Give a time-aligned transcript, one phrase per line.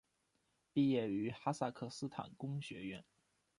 [0.73, 3.05] 毕业于哈萨克斯坦工学院。